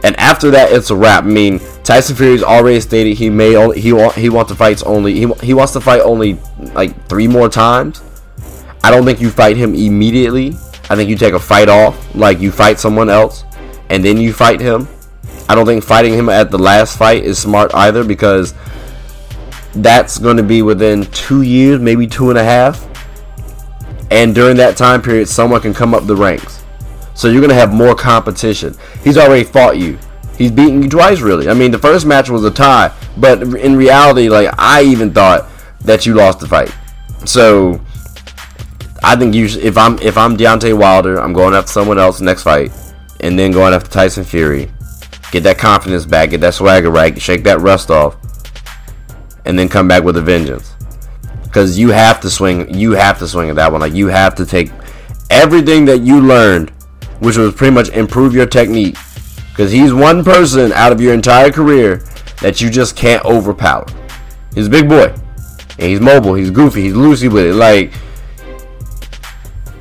And 0.02 0.14
after 0.18 0.50
that, 0.50 0.70
it's 0.70 0.90
a 0.90 0.96
wrap. 0.96 1.24
I 1.24 1.26
mean, 1.26 1.60
Tyson 1.82 2.14
Fury's 2.14 2.42
already 2.42 2.80
stated 2.80 3.16
he 3.16 3.30
may 3.30 3.56
only, 3.56 3.80
he 3.80 3.92
want 3.92 4.14
he 4.14 4.28
wants 4.28 4.50
to 4.50 4.56
fight 4.56 4.84
only 4.84 5.14
he, 5.14 5.32
he 5.42 5.54
wants 5.54 5.72
to 5.72 5.80
fight 5.80 6.00
only 6.00 6.38
like 6.58 7.08
three 7.08 7.28
more 7.28 7.48
times. 7.48 8.02
I 8.82 8.90
don't 8.90 9.06
think 9.06 9.20
you 9.20 9.30
fight 9.30 9.56
him 9.56 9.74
immediately. 9.74 10.48
I 10.90 10.96
think 10.96 11.08
you 11.08 11.16
take 11.16 11.32
a 11.32 11.40
fight 11.40 11.70
off, 11.70 12.14
like 12.14 12.40
you 12.40 12.52
fight 12.52 12.78
someone 12.78 13.08
else, 13.08 13.44
and 13.88 14.04
then 14.04 14.18
you 14.18 14.34
fight 14.34 14.60
him. 14.60 14.86
I 15.48 15.54
don't 15.54 15.66
think 15.66 15.84
fighting 15.84 16.14
him 16.14 16.28
at 16.28 16.50
the 16.50 16.58
last 16.58 16.96
fight 16.96 17.24
is 17.24 17.38
smart 17.38 17.74
either 17.74 18.04
because 18.04 18.54
that's 19.74 20.18
going 20.18 20.36
to 20.36 20.42
be 20.42 20.62
within 20.62 21.04
two 21.06 21.42
years, 21.42 21.80
maybe 21.80 22.06
two 22.06 22.30
and 22.30 22.38
a 22.38 22.44
half. 22.44 22.86
And 24.10 24.34
during 24.34 24.56
that 24.58 24.76
time 24.76 25.02
period, 25.02 25.28
someone 25.28 25.60
can 25.60 25.74
come 25.74 25.94
up 25.94 26.06
the 26.06 26.16
ranks. 26.16 26.62
So 27.14 27.28
you're 27.28 27.40
going 27.40 27.50
to 27.50 27.56
have 27.56 27.72
more 27.72 27.94
competition. 27.94 28.74
He's 29.02 29.18
already 29.18 29.44
fought 29.44 29.76
you. 29.76 29.98
He's 30.36 30.50
beaten 30.50 30.82
you 30.82 30.88
twice, 30.88 31.20
really. 31.20 31.48
I 31.48 31.54
mean, 31.54 31.70
the 31.70 31.78
first 31.78 32.06
match 32.06 32.28
was 32.28 32.44
a 32.44 32.50
tie, 32.50 32.92
but 33.16 33.42
in 33.42 33.76
reality, 33.76 34.28
like 34.28 34.52
I 34.58 34.82
even 34.82 35.12
thought 35.12 35.48
that 35.82 36.06
you 36.06 36.14
lost 36.14 36.40
the 36.40 36.48
fight. 36.48 36.74
So 37.24 37.80
I 39.02 39.14
think 39.16 39.34
you, 39.34 39.46
if 39.46 39.78
I'm 39.78 39.98
if 40.00 40.18
I'm 40.18 40.36
Deontay 40.36 40.76
Wilder, 40.76 41.20
I'm 41.20 41.32
going 41.32 41.54
after 41.54 41.70
someone 41.70 41.98
else 41.98 42.20
next 42.20 42.42
fight, 42.42 42.72
and 43.20 43.38
then 43.38 43.52
going 43.52 43.74
after 43.74 43.90
Tyson 43.90 44.24
Fury. 44.24 44.70
Get 45.34 45.42
that 45.42 45.58
confidence 45.58 46.06
back, 46.06 46.30
get 46.30 46.40
that 46.42 46.54
swagger 46.54 46.92
right, 46.92 47.20
shake 47.20 47.42
that 47.42 47.58
rust 47.58 47.90
off, 47.90 48.16
and 49.44 49.58
then 49.58 49.68
come 49.68 49.88
back 49.88 50.04
with 50.04 50.16
a 50.16 50.22
vengeance. 50.22 50.76
Because 51.42 51.76
you 51.76 51.88
have 51.88 52.20
to 52.20 52.30
swing, 52.30 52.72
you 52.72 52.92
have 52.92 53.18
to 53.18 53.26
swing 53.26 53.50
at 53.50 53.56
that 53.56 53.72
one. 53.72 53.80
Like 53.80 53.94
you 53.94 54.06
have 54.06 54.36
to 54.36 54.46
take 54.46 54.70
everything 55.30 55.86
that 55.86 56.02
you 56.02 56.20
learned 56.20 56.70
which 57.18 57.36
was 57.36 57.52
pretty 57.52 57.74
much 57.74 57.88
improve 57.88 58.32
your 58.32 58.46
technique. 58.46 58.96
Because 59.48 59.72
he's 59.72 59.92
one 59.92 60.22
person 60.22 60.72
out 60.72 60.92
of 60.92 61.00
your 61.00 61.12
entire 61.12 61.50
career 61.50 61.96
that 62.42 62.60
you 62.60 62.70
just 62.70 62.94
can't 62.94 63.24
overpower. 63.24 63.86
He's 64.54 64.68
a 64.68 64.70
big 64.70 64.88
boy. 64.88 65.12
And 65.78 65.88
he's 65.90 66.00
mobile, 66.00 66.34
he's 66.34 66.52
goofy, 66.52 66.82
he's 66.82 66.94
loosey 66.94 67.32
with 67.32 67.46
it. 67.46 67.54
Like, 67.54 67.92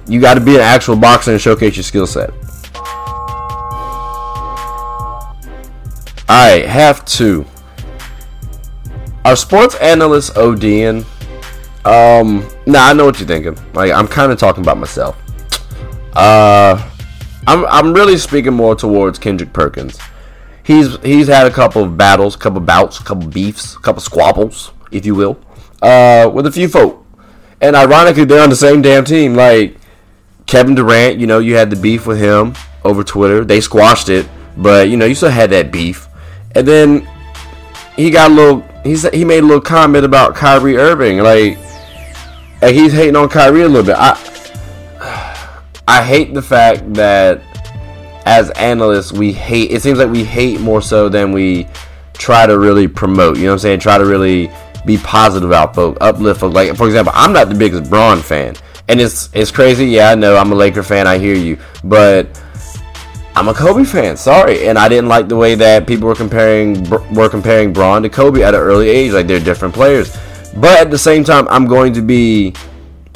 you 0.07 0.19
got 0.19 0.33
to 0.33 0.41
be 0.41 0.55
an 0.55 0.61
actual 0.61 0.95
boxer 0.95 1.31
and 1.31 1.39
showcase 1.39 1.75
your 1.75 1.83
skill 1.83 2.07
set. 2.07 2.31
Alright, 6.29 6.65
half 6.65 7.05
two. 7.05 7.45
Our 9.25 9.35
sports 9.35 9.75
analyst 9.75 10.33
ODN. 10.35 11.05
Um, 11.85 12.47
nah, 12.65 12.87
I 12.87 12.93
know 12.93 13.05
what 13.05 13.19
you're 13.19 13.27
thinking. 13.27 13.57
Like, 13.73 13.91
I'm 13.91 14.07
kind 14.07 14.31
of 14.31 14.37
talking 14.37 14.63
about 14.63 14.77
myself. 14.77 15.17
Uh, 16.13 16.89
I'm 17.47 17.65
I'm 17.65 17.93
really 17.93 18.17
speaking 18.17 18.53
more 18.53 18.75
towards 18.75 19.19
Kendrick 19.19 19.51
Perkins. 19.51 19.99
He's 20.63 20.97
he's 21.01 21.27
had 21.27 21.45
a 21.45 21.51
couple 21.51 21.83
of 21.83 21.97
battles, 21.97 22.35
couple 22.35 22.61
bouts, 22.61 22.99
couple 22.99 23.27
beefs, 23.27 23.77
couple 23.77 24.01
squabbles, 24.01 24.71
if 24.91 25.05
you 25.05 25.15
will, 25.15 25.37
uh, 25.81 26.29
with 26.33 26.45
a 26.45 26.51
few 26.51 26.69
folk. 26.69 27.05
And 27.59 27.75
ironically, 27.75 28.25
they're 28.25 28.43
on 28.43 28.49
the 28.49 28.55
same 28.55 28.81
damn 28.81 29.03
team. 29.03 29.35
Like 29.35 29.77
Kevin 30.45 30.75
Durant, 30.75 31.19
you 31.19 31.27
know, 31.27 31.39
you 31.39 31.55
had 31.55 31.69
the 31.69 31.75
beef 31.75 32.05
with 32.07 32.19
him 32.19 32.53
over 32.85 33.03
Twitter. 33.03 33.43
They 33.43 33.59
squashed 33.59 34.07
it, 34.07 34.27
but 34.55 34.89
you 34.89 34.95
know, 34.95 35.05
you 35.05 35.15
still 35.15 35.29
had 35.29 35.49
that 35.49 35.71
beef. 35.71 36.07
And 36.55 36.67
then 36.67 37.07
he 37.95 38.09
got 38.09 38.31
a 38.31 38.33
little. 38.33 38.65
He 38.83 38.95
said 38.95 39.13
he 39.13 39.23
made 39.23 39.39
a 39.39 39.45
little 39.45 39.61
comment 39.61 40.05
about 40.05 40.35
Kyrie 40.35 40.77
Irving, 40.77 41.19
like, 41.19 41.57
like 42.61 42.73
he's 42.73 42.91
hating 42.91 43.15
on 43.15 43.29
Kyrie 43.29 43.61
a 43.61 43.67
little 43.67 43.85
bit. 43.85 43.95
I 43.97 44.17
I 45.87 46.03
hate 46.03 46.33
the 46.33 46.41
fact 46.41 46.93
that 46.93 47.41
as 48.25 48.49
analysts 48.51 49.11
we 49.11 49.33
hate 49.33 49.71
it 49.71 49.81
seems 49.81 49.99
like 49.99 50.09
we 50.09 50.23
hate 50.23 50.59
more 50.61 50.81
so 50.81 51.09
than 51.09 51.31
we 51.31 51.67
try 52.13 52.45
to 52.45 52.57
really 52.57 52.87
promote. 52.87 53.37
You 53.37 53.43
know 53.43 53.49
what 53.49 53.53
I'm 53.53 53.59
saying? 53.59 53.79
Try 53.79 53.97
to 53.97 54.05
really 54.05 54.51
be 54.85 54.97
positive 54.97 55.49
about 55.49 55.75
folk, 55.75 55.97
uplift. 56.01 56.41
Like 56.41 56.75
for 56.75 56.87
example, 56.87 57.13
I'm 57.15 57.33
not 57.33 57.49
the 57.49 57.55
biggest 57.55 57.89
Bron 57.89 58.19
fan. 58.19 58.55
And 58.87 58.99
it's 58.99 59.29
it's 59.33 59.51
crazy, 59.51 59.85
yeah, 59.85 60.09
I 60.09 60.15
know 60.15 60.35
I'm 60.35 60.51
a 60.51 60.55
Laker 60.55 60.83
fan, 60.83 61.07
I 61.07 61.17
hear 61.17 61.35
you. 61.35 61.57
But 61.83 62.41
I'm 63.35 63.47
a 63.47 63.53
Kobe 63.53 63.83
fan, 63.83 64.15
sorry, 64.15 64.67
and 64.67 64.77
I 64.77 64.87
didn't 64.87 65.07
like 65.07 65.27
the 65.27 65.35
way 65.35 65.55
that 65.55 65.87
people 65.87 66.07
were 66.07 66.15
comparing 66.15 66.87
were 67.13 67.29
comparing 67.29 67.73
Bron 67.73 68.03
to 68.03 68.09
Kobe 68.09 68.43
at 68.43 68.53
an 68.53 68.61
early 68.61 68.89
age. 68.89 69.11
Like 69.11 69.25
they're 69.25 69.39
different 69.39 69.73
players, 69.73 70.15
but 70.55 70.79
at 70.79 70.91
the 70.91 70.97
same 70.97 71.23
time, 71.23 71.47
I'm 71.49 71.65
going 71.65 71.93
to 71.93 72.01
be 72.01 72.53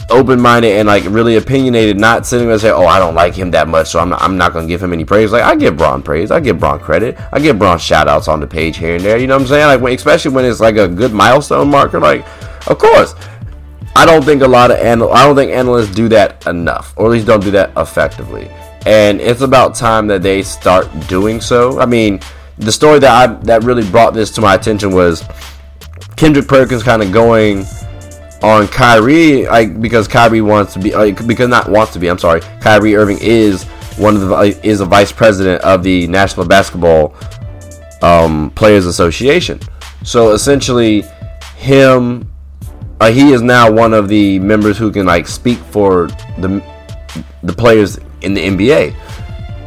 open 0.10 0.40
minded 0.40 0.72
and 0.72 0.88
like 0.88 1.04
really 1.06 1.36
opinionated, 1.36 2.00
not 2.00 2.26
sitting 2.26 2.48
there 2.48 2.54
and 2.54 2.62
say, 2.62 2.72
"Oh, 2.72 2.86
I 2.86 2.98
don't 2.98 3.14
like 3.14 3.36
him 3.36 3.52
that 3.52 3.68
much, 3.68 3.90
so 3.90 4.00
I'm 4.00 4.10
not, 4.10 4.22
I'm 4.22 4.38
not 4.38 4.54
gonna 4.54 4.68
give 4.68 4.82
him 4.82 4.92
any 4.92 5.06
praise." 5.06 5.32
Like 5.32 5.44
I 5.44 5.56
give 5.56 5.78
Bron 5.78 6.02
praise, 6.02 6.32
I 6.32 6.40
give 6.40 6.60
Bron 6.60 6.80
credit, 6.80 7.16
I 7.32 7.40
give 7.40 7.60
Bron 7.60 7.78
shout 7.78 8.08
outs 8.08 8.28
on 8.28 8.40
the 8.40 8.48
page 8.48 8.78
here 8.78 8.96
and 8.96 9.04
there. 9.04 9.20
You 9.20 9.28
know 9.28 9.36
what 9.36 9.44
I'm 9.44 9.48
saying? 9.48 9.68
Like 9.68 9.82
when, 9.82 9.94
especially 9.94 10.32
when 10.32 10.46
it's 10.46 10.60
like 10.60 10.78
a 10.78 10.88
good 10.88 11.14
milestone 11.14 11.70
marker. 11.70 12.00
Like, 12.00 12.26
of 12.68 12.80
course, 12.80 13.14
I 13.96 14.06
don't 14.06 14.24
think 14.24 14.42
a 14.42 14.48
lot 14.48 14.72
of 14.72 14.78
anal- 14.78 15.14
I 15.14 15.26
don't 15.26 15.36
think 15.36 15.52
analysts 15.52 15.94
do 15.94 16.08
that 16.10 16.48
enough, 16.48 16.94
or 16.96 17.06
at 17.06 17.12
least 17.12 17.28
don't 17.28 17.44
do 17.44 17.52
that 17.52 17.72
effectively. 17.78 18.50
And 18.88 19.20
it's 19.20 19.42
about 19.42 19.76
time 19.76 20.08
that 20.08 20.22
they 20.22 20.44
start 20.44 20.88
doing 21.10 21.42
so. 21.42 21.78
I 21.78 21.86
mean, 21.86 22.22
the 22.58 22.72
story 22.72 23.00
that 23.00 23.30
I 23.30 23.34
that 23.44 23.66
really 23.66 23.88
brought 23.90 24.14
this 24.14 24.32
to 24.32 24.42
my 24.42 24.56
attention 24.56 24.94
was 24.94 25.26
Kendrick 26.16 26.48
Perkins 26.48 26.84
kind 26.84 27.04
of 27.04 27.12
going 27.12 27.66
on 28.42 28.66
Kyrie, 28.70 29.46
like 29.46 29.82
because 29.82 30.08
Kyrie 30.08 30.42
wants 30.42 30.72
to 30.74 30.80
be, 30.80 30.96
like, 30.96 31.28
because 31.28 31.50
not 31.50 31.70
wants 31.70 31.92
to 31.94 32.00
be. 32.00 32.08
I'm 32.08 32.18
sorry, 32.18 32.40
Kyrie 32.62 32.96
Irving 32.96 33.18
is 33.20 33.66
one 33.98 34.16
of 34.16 34.22
the 34.22 34.60
is 34.64 34.80
a 34.80 34.86
vice 34.86 35.12
president 35.12 35.62
of 35.64 35.84
the 35.84 36.08
National 36.08 36.46
Basketball 36.46 37.14
um, 38.02 38.52
Players 38.52 38.86
Association. 38.86 39.60
So 40.04 40.32
essentially, 40.32 41.02
him, 41.58 42.32
uh, 43.02 43.12
he 43.12 43.34
is 43.34 43.42
now 43.42 43.70
one 43.70 43.94
of 43.94 44.08
the 44.08 44.40
members 44.40 44.78
who 44.78 44.94
can 44.94 45.06
like 45.06 45.28
speak 45.28 45.58
for 45.58 46.08
the 46.38 46.64
the 47.44 47.52
players 47.52 48.00
in 48.22 48.34
the 48.34 48.42
NBA. 48.42 48.96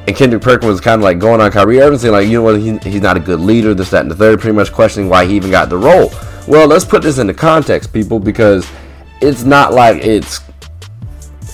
And 0.07 0.17
Kendrick 0.17 0.43
Perkins 0.43 0.71
was 0.71 0.81
kind 0.81 1.01
of 1.01 1.05
like 1.05 1.19
going 1.19 1.41
on 1.41 1.51
Kyrie 1.51 1.81
Irving, 1.81 1.99
saying 1.99 2.13
like, 2.13 2.27
you 2.27 2.35
know 2.35 2.43
what, 2.43 2.59
he, 2.59 2.77
he's 2.79 3.03
not 3.03 3.17
a 3.17 3.21
good 3.21 3.41
leader, 3.41 3.75
this, 3.75 3.91
that, 3.91 4.03
and 4.03 4.11
the 4.11 4.15
third, 4.15 4.41
pretty 4.41 4.57
much 4.57 4.73
questioning 4.73 5.09
why 5.09 5.27
he 5.27 5.37
even 5.37 5.51
got 5.51 5.69
the 5.69 5.77
role. 5.77 6.11
Well, 6.49 6.67
let's 6.67 6.85
put 6.85 7.03
this 7.03 7.19
into 7.19 7.35
context, 7.35 7.93
people, 7.93 8.19
because 8.19 8.69
it's 9.21 9.45
not 9.45 9.73
like 9.73 10.03
it's 10.03 10.41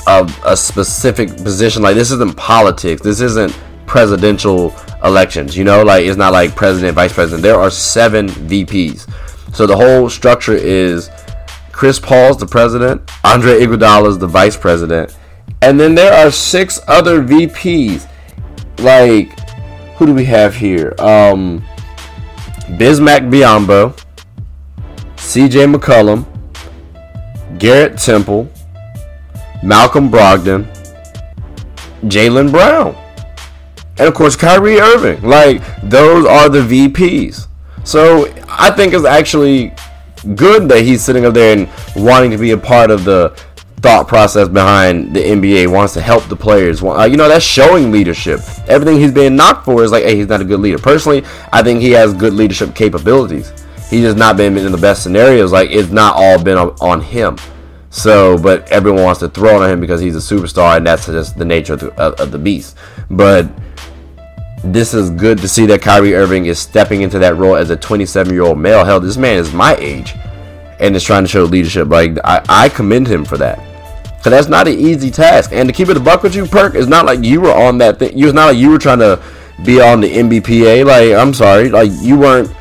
a, 0.06 0.30
a 0.44 0.56
specific 0.56 1.30
position. 1.36 1.82
Like 1.82 1.96
this 1.96 2.10
isn't 2.12 2.36
politics. 2.36 3.02
This 3.02 3.20
isn't 3.20 3.56
presidential 3.86 4.74
elections. 5.04 5.56
You 5.56 5.64
know, 5.64 5.82
like 5.82 6.04
it's 6.04 6.16
not 6.16 6.32
like 6.32 6.54
president, 6.54 6.94
vice 6.94 7.12
president. 7.12 7.42
There 7.42 7.58
are 7.58 7.70
seven 7.70 8.28
VPs. 8.28 9.12
So 9.54 9.66
the 9.66 9.76
whole 9.76 10.08
structure 10.08 10.54
is 10.54 11.10
Chris 11.72 11.98
Paul's 11.98 12.38
the 12.38 12.46
president, 12.46 13.10
Andre 13.22 13.60
Iguodala 13.60 14.08
is 14.08 14.18
the 14.18 14.26
vice 14.26 14.56
president, 14.56 15.14
and 15.66 15.80
then 15.80 15.96
there 15.96 16.12
are 16.12 16.30
six 16.30 16.80
other 16.86 17.20
VPs. 17.20 18.08
Like 18.78 19.36
who 19.96 20.06
do 20.06 20.14
we 20.14 20.24
have 20.26 20.54
here? 20.54 20.94
Um, 21.00 21.64
Bismack 22.78 23.28
Biyombo, 23.28 24.00
CJ 25.16 25.74
McCollum, 25.74 26.24
Garrett 27.58 27.98
Temple, 27.98 28.48
Malcolm 29.64 30.08
Brogdon, 30.08 30.72
Jaylen 32.02 32.52
Brown, 32.52 32.94
and 33.98 34.06
of 34.06 34.14
course 34.14 34.36
Kyrie 34.36 34.78
Irving. 34.78 35.20
Like 35.22 35.62
those 35.82 36.26
are 36.26 36.48
the 36.48 36.60
VPs. 36.60 37.48
So 37.82 38.32
I 38.48 38.70
think 38.70 38.94
it's 38.94 39.04
actually 39.04 39.74
good 40.36 40.68
that 40.68 40.82
he's 40.82 41.02
sitting 41.02 41.24
up 41.24 41.34
there 41.34 41.56
and 41.56 41.68
wanting 41.96 42.30
to 42.30 42.38
be 42.38 42.52
a 42.52 42.58
part 42.58 42.92
of 42.92 43.04
the 43.04 43.36
thought 43.78 44.08
process 44.08 44.48
behind 44.48 45.14
the 45.14 45.20
NBA. 45.20 45.68
Wants 45.68 45.94
to 45.94 46.00
help 46.00 46.24
the 46.28 46.36
players. 46.36 46.82
Uh, 46.82 47.06
you 47.10 47.16
know 47.16 47.28
that's 47.28 47.44
showing 47.44 47.90
leadership. 47.90 48.40
Everything 48.68 48.98
he's 48.98 49.12
being 49.12 49.36
knocked 49.36 49.64
for 49.64 49.84
is 49.84 49.92
like, 49.92 50.04
hey, 50.04 50.16
he's 50.16 50.28
not 50.28 50.40
a 50.40 50.44
good 50.44 50.60
leader. 50.60 50.78
Personally, 50.78 51.24
I 51.52 51.62
think 51.62 51.80
he 51.80 51.90
has 51.92 52.12
good 52.14 52.32
leadership 52.32 52.74
capabilities 52.74 53.52
he's 53.90 54.02
just 54.02 54.16
not 54.16 54.36
been 54.36 54.56
in 54.56 54.72
the 54.72 54.78
best 54.78 55.02
scenarios. 55.02 55.52
Like 55.52 55.70
it's 55.70 55.90
not 55.90 56.14
all 56.16 56.42
been 56.42 56.58
on 56.58 57.00
him. 57.00 57.36
So, 57.90 58.36
but 58.36 58.70
everyone 58.70 59.04
wants 59.04 59.20
to 59.20 59.28
throw 59.28 59.56
it 59.56 59.64
on 59.64 59.70
him 59.70 59.80
because 59.80 60.00
he's 60.00 60.16
a 60.16 60.34
superstar, 60.34 60.76
and 60.76 60.86
that's 60.86 61.06
just 61.06 61.38
the 61.38 61.44
nature 61.44 61.74
of 61.74 61.80
the, 61.80 61.92
of, 61.94 62.14
of 62.20 62.30
the 62.30 62.38
beast. 62.38 62.76
But 63.10 63.48
this 64.62 64.92
is 64.92 65.08
good 65.10 65.38
to 65.38 65.48
see 65.48 65.64
that 65.66 65.80
Kyrie 65.80 66.14
Irving 66.14 66.46
is 66.46 66.58
stepping 66.58 67.02
into 67.02 67.18
that 67.20 67.36
role 67.36 67.56
as 67.56 67.70
a 67.70 67.76
27 67.76 68.32
year 68.32 68.42
old 68.42 68.58
male. 68.58 68.84
Hell, 68.84 69.00
this 69.00 69.16
man 69.16 69.38
is 69.38 69.52
my 69.54 69.76
age, 69.76 70.14
and 70.80 70.94
is 70.94 71.04
trying 71.04 71.24
to 71.24 71.28
show 71.28 71.44
leadership. 71.44 71.88
Like 71.88 72.18
I, 72.24 72.44
I 72.48 72.68
commend 72.68 73.08
him 73.08 73.24
for 73.24 73.36
that. 73.38 73.58
Cause 74.22 74.32
that's 74.32 74.48
not 74.48 74.66
an 74.66 74.78
easy 74.78 75.10
task. 75.10 75.52
And 75.52 75.68
to 75.68 75.72
keep 75.72 75.88
it 75.88 75.96
a 75.96 76.00
buck 76.00 76.22
with 76.22 76.34
you, 76.34 76.46
Perk, 76.46 76.74
it's 76.74 76.88
not 76.88 77.06
like 77.06 77.22
you 77.22 77.40
were 77.40 77.52
on 77.52 77.78
that 77.78 78.00
thing. 78.00 78.18
It's 78.18 78.32
not 78.32 78.46
like 78.46 78.56
you 78.56 78.70
were 78.70 78.78
trying 78.78 78.98
to 78.98 79.22
be 79.64 79.80
on 79.80 80.00
the 80.00 80.10
NBPA. 80.10 80.84
Like 80.84 81.12
I'm 81.12 81.32
sorry, 81.32 81.68
like 81.68 81.90
you 82.00 82.18
weren't 82.18 82.52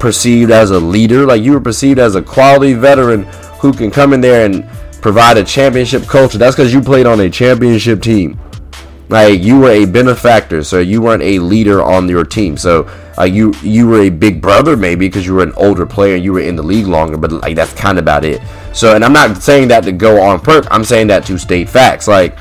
perceived 0.00 0.50
as 0.50 0.70
a 0.70 0.78
leader. 0.80 1.24
Like 1.24 1.42
you 1.42 1.52
were 1.52 1.60
perceived 1.60 1.98
as 1.98 2.16
a 2.16 2.22
quality 2.22 2.74
veteran 2.74 3.24
who 3.60 3.72
can 3.72 3.90
come 3.90 4.12
in 4.12 4.20
there 4.20 4.44
and 4.44 4.68
provide 5.00 5.36
a 5.36 5.44
championship 5.44 6.04
culture. 6.04 6.38
That's 6.38 6.56
because 6.56 6.72
you 6.72 6.80
played 6.80 7.06
on 7.06 7.20
a 7.20 7.30
championship 7.30 8.02
team. 8.02 8.38
Like 9.14 9.44
you 9.44 9.60
were 9.60 9.70
a 9.70 9.84
benefactor, 9.84 10.64
so 10.64 10.80
you 10.80 11.00
weren't 11.00 11.22
a 11.22 11.38
leader 11.38 11.80
on 11.80 12.08
your 12.08 12.24
team. 12.24 12.56
So 12.56 12.90
uh, 13.16 13.22
you 13.22 13.54
you 13.62 13.86
were 13.86 14.00
a 14.00 14.10
big 14.10 14.42
brother 14.42 14.76
maybe 14.76 15.06
because 15.06 15.24
you 15.24 15.34
were 15.34 15.44
an 15.44 15.52
older 15.56 15.86
player, 15.86 16.16
and 16.16 16.24
you 16.24 16.32
were 16.32 16.40
in 16.40 16.56
the 16.56 16.64
league 16.64 16.88
longer, 16.88 17.16
but 17.16 17.30
like 17.30 17.54
that's 17.54 17.72
kind 17.74 17.96
of 17.96 18.02
about 18.02 18.24
it. 18.24 18.42
So, 18.72 18.96
and 18.96 19.04
I'm 19.04 19.12
not 19.12 19.36
saying 19.36 19.68
that 19.68 19.84
to 19.84 19.92
go 19.92 20.20
on 20.20 20.40
perk. 20.40 20.66
I'm 20.68 20.82
saying 20.82 21.06
that 21.06 21.24
to 21.26 21.38
state 21.38 21.68
facts. 21.68 22.08
Like, 22.08 22.36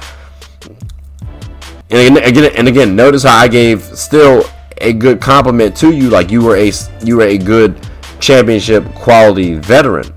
and 1.91 2.17
again, 2.17 2.51
and 2.55 2.67
again, 2.67 2.95
notice 2.95 3.21
how 3.21 3.37
I 3.37 3.47
gave 3.47 3.83
still 3.83 4.43
a 4.77 4.93
good 4.93 5.21
compliment 5.21 5.75
to 5.77 5.91
you. 5.91 6.09
Like 6.09 6.31
you 6.31 6.41
were 6.41 6.55
a 6.55 6.71
you 7.03 7.17
were 7.17 7.27
a 7.27 7.37
good 7.37 7.87
championship 8.19 8.83
quality 8.95 9.53
veteran. 9.53 10.12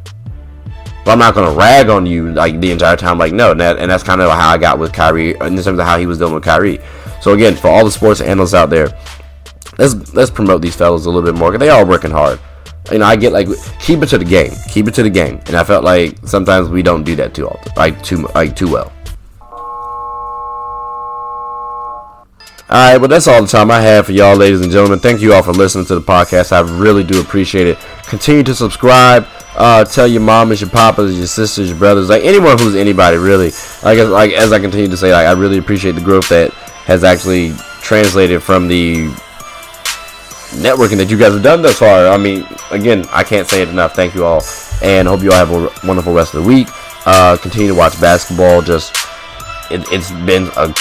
But 1.06 1.12
I'm 1.12 1.20
not 1.20 1.36
gonna 1.36 1.56
rag 1.56 1.88
on 1.88 2.04
you 2.04 2.32
like 2.32 2.58
the 2.58 2.72
entire 2.72 2.96
time. 2.96 3.16
Like 3.16 3.32
no, 3.32 3.52
and, 3.52 3.60
that, 3.60 3.78
and 3.78 3.88
that's 3.88 4.02
kind 4.02 4.20
of 4.20 4.28
how 4.28 4.48
I 4.48 4.58
got 4.58 4.80
with 4.80 4.92
Kyrie 4.92 5.30
in 5.30 5.54
terms 5.54 5.66
of 5.66 5.78
how 5.78 5.98
he 5.98 6.04
was 6.04 6.18
dealing 6.18 6.34
with 6.34 6.42
Kyrie. 6.42 6.80
So 7.20 7.32
again, 7.32 7.54
for 7.54 7.68
all 7.68 7.84
the 7.84 7.92
sports 7.92 8.20
analysts 8.20 8.54
out 8.54 8.70
there, 8.70 8.88
let's 9.78 10.12
let's 10.14 10.32
promote 10.32 10.62
these 10.62 10.75
fellas 10.75 11.06
a 11.06 11.08
little 11.08 11.22
bit 11.22 11.38
more 11.38 11.52
because 11.52 11.64
they 11.64 11.70
are 11.70 11.86
working 11.86 12.10
hard. 12.10 12.40
You 12.90 12.98
know, 12.98 13.04
I 13.04 13.14
get 13.14 13.32
like 13.32 13.46
keep 13.78 14.02
it 14.02 14.06
to 14.06 14.18
the 14.18 14.25
game, 14.25 14.50
keep 14.68 14.88
it 14.88 14.94
to 14.94 15.04
the 15.04 15.10
game, 15.10 15.40
and 15.46 15.54
I 15.54 15.62
felt 15.62 15.84
like 15.84 16.18
sometimes 16.26 16.68
we 16.70 16.82
don't 16.82 17.04
do 17.04 17.14
that 17.14 17.34
too 17.34 17.46
often, 17.48 17.72
like 17.76 18.02
too 18.02 18.28
like 18.34 18.56
too 18.56 18.72
well. 18.72 18.92
Alright, 22.68 23.00
well, 23.00 23.06
that's 23.06 23.28
all 23.28 23.40
the 23.40 23.46
time 23.46 23.70
I 23.70 23.80
have 23.80 24.06
for 24.06 24.12
y'all, 24.12 24.34
ladies 24.34 24.60
and 24.60 24.72
gentlemen. 24.72 24.98
Thank 24.98 25.20
you 25.20 25.34
all 25.34 25.42
for 25.44 25.52
listening 25.52 25.84
to 25.86 25.94
the 25.94 26.00
podcast. 26.00 26.50
I 26.50 26.62
really 26.80 27.04
do 27.04 27.20
appreciate 27.20 27.68
it. 27.68 27.78
Continue 28.08 28.42
to 28.42 28.56
subscribe. 28.56 29.25
Uh, 29.56 29.84
tell 29.84 30.06
your 30.06 30.20
mamas, 30.20 30.60
your 30.60 30.68
papas, 30.68 31.16
your 31.16 31.26
sisters, 31.26 31.70
your 31.70 31.78
brothers, 31.78 32.10
like 32.10 32.22
anyone 32.22 32.58
who's 32.58 32.76
anybody, 32.76 33.16
really. 33.16 33.52
Like 33.82 33.98
as, 33.98 34.08
like 34.10 34.32
as 34.32 34.52
I 34.52 34.58
continue 34.58 34.88
to 34.88 34.96
say, 34.96 35.12
like 35.12 35.26
I 35.26 35.32
really 35.32 35.56
appreciate 35.56 35.92
the 35.92 36.02
growth 36.02 36.28
that 36.28 36.52
has 36.84 37.04
actually 37.04 37.54
translated 37.80 38.42
from 38.42 38.68
the 38.68 39.06
networking 40.56 40.98
that 40.98 41.10
you 41.10 41.16
guys 41.16 41.32
have 41.32 41.42
done 41.42 41.62
thus 41.62 41.78
far. 41.78 42.06
I 42.08 42.16
mean, 42.18 42.46
again, 42.70 43.06
I 43.10 43.25
can't 43.25 43.48
say 43.48 43.62
it 43.62 43.68
enough. 43.68 43.94
Thank 43.94 44.14
you 44.14 44.25
all, 44.25 44.42
and 44.82 45.08
hope 45.08 45.22
you 45.22 45.32
all 45.32 45.46
have 45.46 45.50
a 45.50 45.86
wonderful 45.86 46.12
rest 46.12 46.34
of 46.34 46.42
the 46.42 46.48
week. 46.48 46.68
Uh, 47.06 47.36
continue 47.36 47.68
to 47.68 47.75
watch 47.75 47.98
basketball. 48.00 48.60
Just 48.60 48.94
it, 49.70 49.84
it's 49.90 50.10
been 50.26 50.50
a 50.56 50.75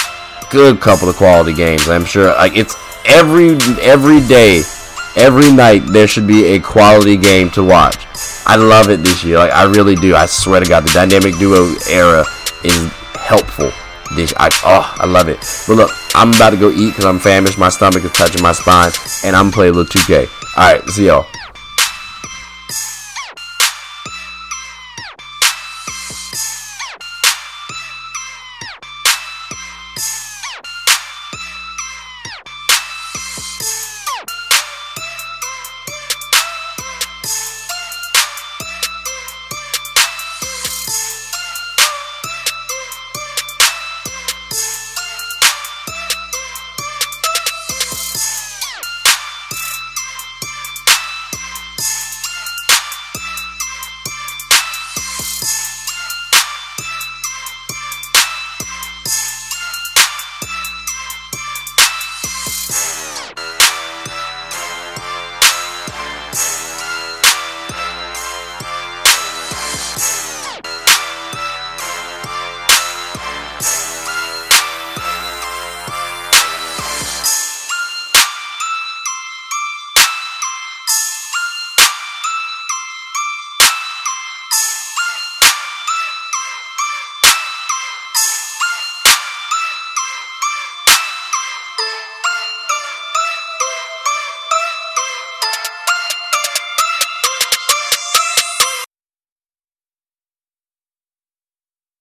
good 0.50 0.80
couple 0.80 1.08
of 1.08 1.16
quality 1.16 1.54
games. 1.54 1.88
I'm 1.88 2.04
sure 2.04 2.26
like 2.34 2.56
it's 2.56 2.76
every 3.06 3.56
every 3.80 4.20
day, 4.26 4.62
every 5.16 5.50
night 5.50 5.80
there 5.86 6.06
should 6.06 6.26
be 6.26 6.44
a 6.54 6.60
quality 6.60 7.16
game 7.16 7.50
to 7.50 7.64
watch. 7.64 8.06
I 8.46 8.56
love 8.56 8.90
it 8.90 8.98
this 8.98 9.24
year. 9.24 9.38
Like 9.38 9.52
I 9.52 9.64
really 9.64 9.96
do. 9.96 10.14
I 10.14 10.26
swear 10.26 10.60
to 10.60 10.68
God, 10.68 10.84
the 10.84 10.92
dynamic 10.92 11.38
duo 11.38 11.74
era 11.90 12.24
is 12.62 12.90
helpful. 13.14 13.72
This 14.14 14.32
I 14.36 14.48
oh 14.64 14.94
I 14.98 15.06
love 15.06 15.28
it. 15.28 15.38
But 15.66 15.74
look, 15.74 15.90
I'm 16.14 16.32
about 16.32 16.50
to 16.50 16.56
go 16.56 16.70
eat 16.70 16.90
because 16.90 17.04
I'm 17.04 17.18
famished. 17.18 17.58
My 17.58 17.70
stomach 17.70 18.04
is 18.04 18.12
touching 18.12 18.42
my 18.42 18.52
spine, 18.52 18.92
and 19.24 19.34
I'm 19.34 19.50
playing 19.50 19.74
a 19.74 19.76
little 19.76 20.00
2K. 20.00 20.28
All 20.56 20.72
right, 20.72 20.88
see 20.88 21.06
y'all. 21.06 21.26